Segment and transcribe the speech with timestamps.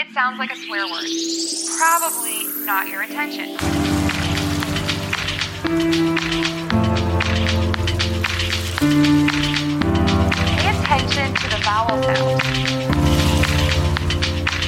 [0.00, 1.04] It sounds like a swear word.
[1.76, 3.58] Probably not your intention.
[10.56, 12.40] Pay attention to the vowel sound.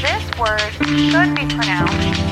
[0.02, 0.60] This word
[1.10, 2.31] should be pronounced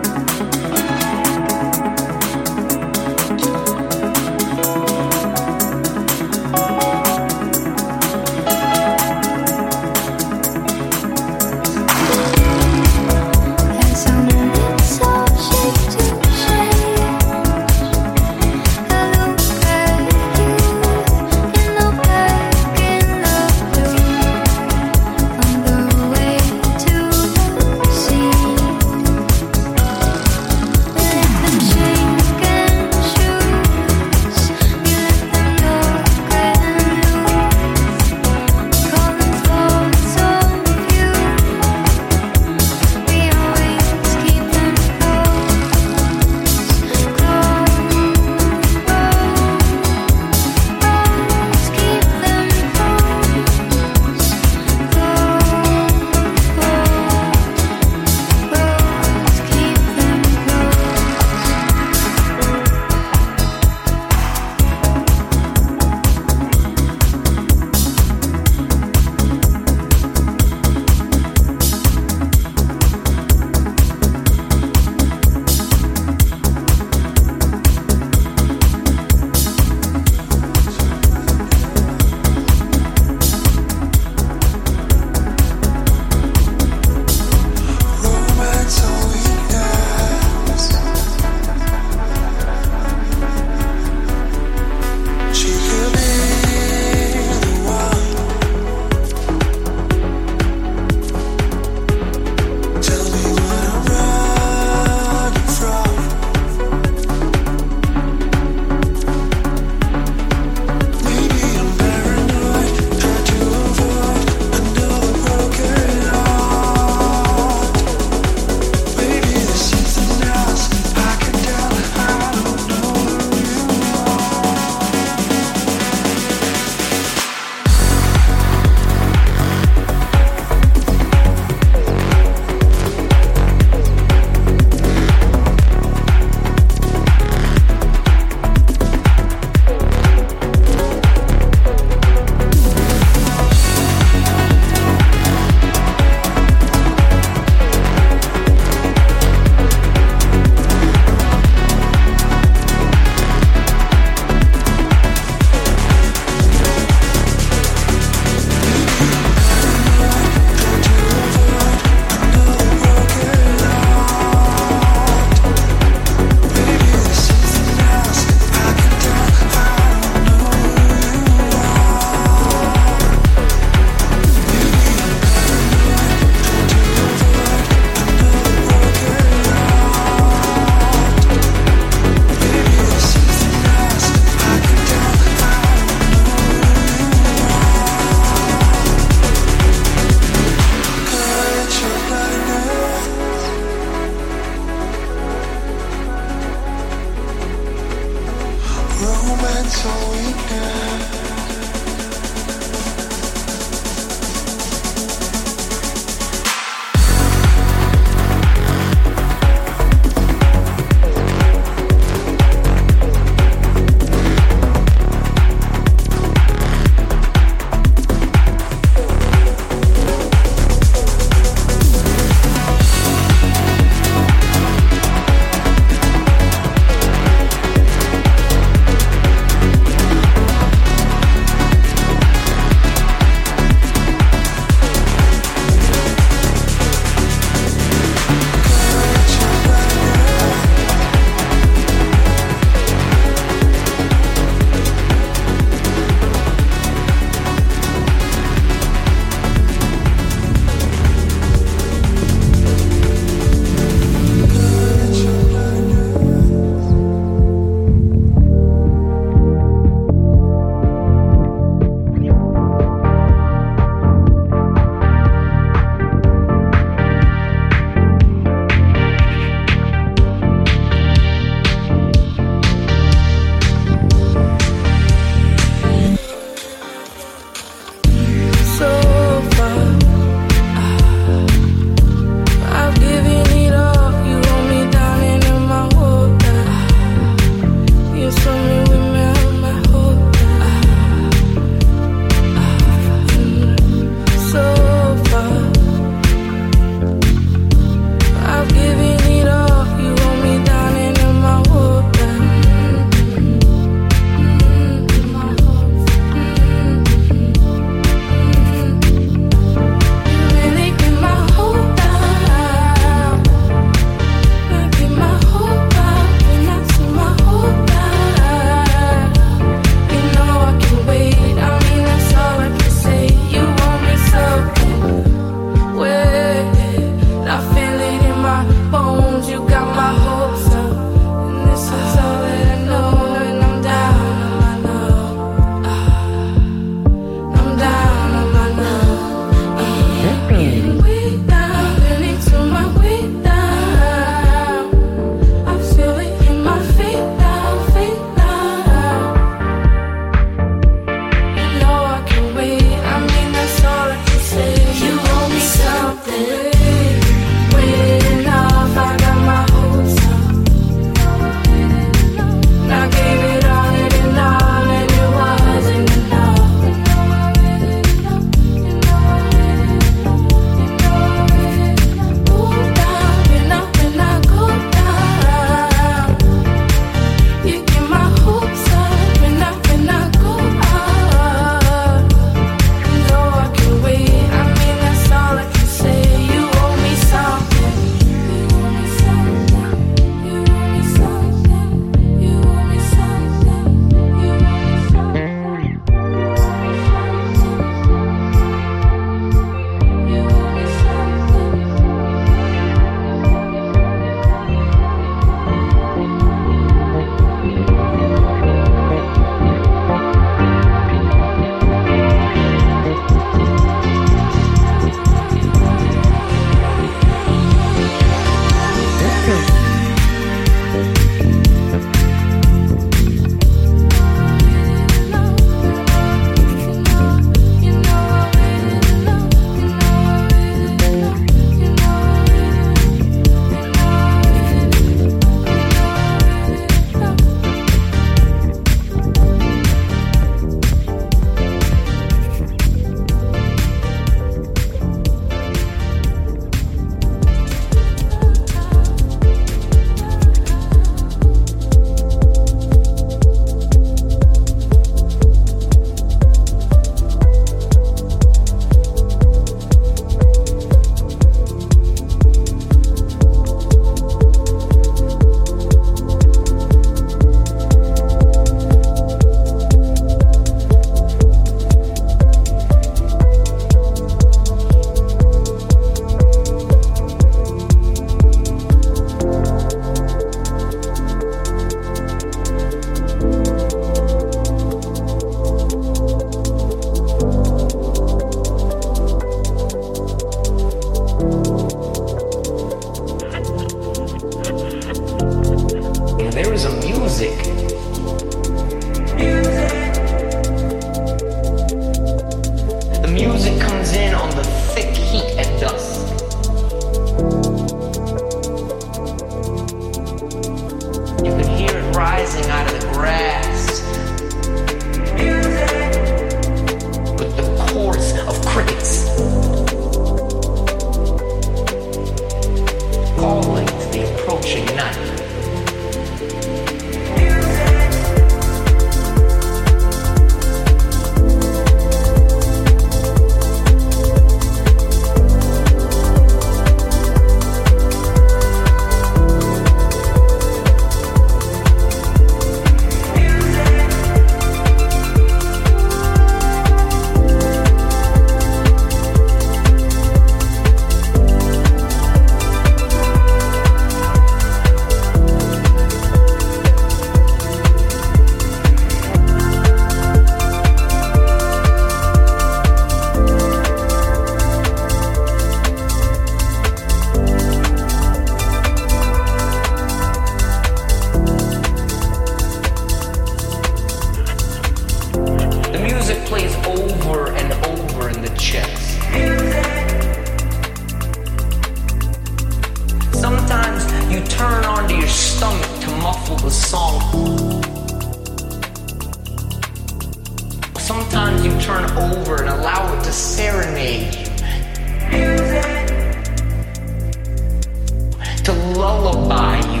[599.31, 599.47] Bye.
[599.47, 600.00] buy you.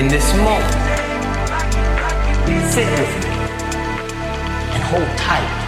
[0.00, 0.64] in this moment.
[2.72, 3.30] Sit with me
[4.72, 5.59] and hold tight.